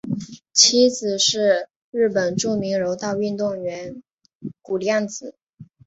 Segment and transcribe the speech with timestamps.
[0.51, 4.01] 妻子是日本著名柔道运动员
[4.63, 5.35] 谷亮子。